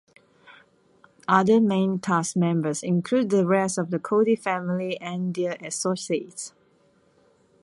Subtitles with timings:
[1.27, 6.53] Other main cast members include the rest of the Cody family and their associates.